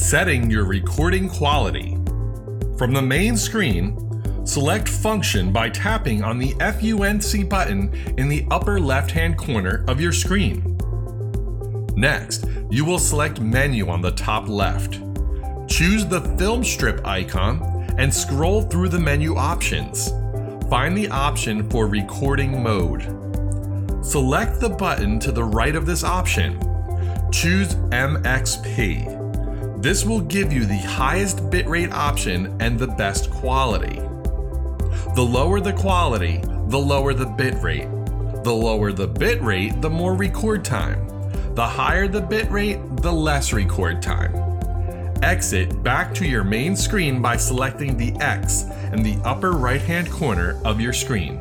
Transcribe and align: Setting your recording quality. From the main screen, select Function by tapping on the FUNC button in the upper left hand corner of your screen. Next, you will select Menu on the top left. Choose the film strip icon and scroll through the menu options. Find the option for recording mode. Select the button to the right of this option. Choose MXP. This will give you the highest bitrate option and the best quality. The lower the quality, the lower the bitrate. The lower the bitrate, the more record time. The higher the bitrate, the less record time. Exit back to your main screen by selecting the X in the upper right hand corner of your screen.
Setting 0.00 0.50
your 0.50 0.64
recording 0.64 1.28
quality. 1.28 1.96
From 2.78 2.92
the 2.92 3.02
main 3.02 3.36
screen, 3.36 3.96
select 4.44 4.88
Function 4.88 5.52
by 5.52 5.68
tapping 5.68 6.24
on 6.24 6.38
the 6.38 6.54
FUNC 6.54 7.48
button 7.48 7.94
in 8.16 8.28
the 8.28 8.44
upper 8.50 8.80
left 8.80 9.12
hand 9.12 9.36
corner 9.36 9.84
of 9.86 10.00
your 10.00 10.10
screen. 10.12 10.76
Next, 11.94 12.46
you 12.70 12.84
will 12.84 12.98
select 12.98 13.40
Menu 13.40 13.88
on 13.88 14.00
the 14.00 14.10
top 14.12 14.48
left. 14.48 15.00
Choose 15.68 16.06
the 16.06 16.22
film 16.38 16.64
strip 16.64 17.06
icon 17.06 17.62
and 17.96 18.12
scroll 18.12 18.62
through 18.62 18.88
the 18.88 18.98
menu 18.98 19.36
options. 19.36 20.08
Find 20.68 20.96
the 20.96 21.08
option 21.10 21.68
for 21.70 21.86
recording 21.86 22.62
mode. 22.62 23.02
Select 24.04 24.60
the 24.60 24.70
button 24.70 25.20
to 25.20 25.30
the 25.30 25.44
right 25.44 25.76
of 25.76 25.86
this 25.86 26.02
option. 26.02 26.58
Choose 27.30 27.74
MXP. 27.92 29.19
This 29.80 30.04
will 30.04 30.20
give 30.20 30.52
you 30.52 30.66
the 30.66 30.76
highest 30.76 31.38
bitrate 31.48 31.90
option 31.90 32.54
and 32.60 32.78
the 32.78 32.86
best 32.86 33.30
quality. 33.30 33.98
The 35.14 35.26
lower 35.26 35.58
the 35.58 35.72
quality, 35.72 36.42
the 36.68 36.78
lower 36.78 37.14
the 37.14 37.24
bitrate. 37.24 38.44
The 38.44 38.52
lower 38.52 38.92
the 38.92 39.08
bitrate, 39.08 39.80
the 39.80 39.88
more 39.88 40.14
record 40.14 40.66
time. 40.66 41.08
The 41.54 41.66
higher 41.66 42.08
the 42.08 42.20
bitrate, 42.20 43.00
the 43.00 43.10
less 43.10 43.54
record 43.54 44.02
time. 44.02 44.34
Exit 45.22 45.82
back 45.82 46.12
to 46.16 46.26
your 46.26 46.44
main 46.44 46.76
screen 46.76 47.22
by 47.22 47.38
selecting 47.38 47.96
the 47.96 48.12
X 48.20 48.64
in 48.92 49.02
the 49.02 49.16
upper 49.24 49.52
right 49.52 49.80
hand 49.80 50.10
corner 50.10 50.60
of 50.66 50.78
your 50.78 50.92
screen. 50.92 51.40